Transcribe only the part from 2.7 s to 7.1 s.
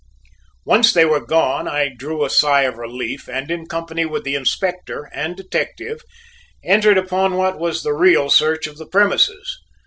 relief and in company with the Inspector and detective entered